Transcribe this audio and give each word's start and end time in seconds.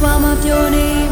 warm 0.00 0.24
up 0.24 0.44
your 0.44 0.70
name. 0.70 1.09